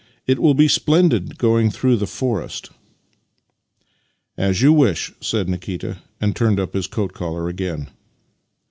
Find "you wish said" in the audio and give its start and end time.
4.59-5.47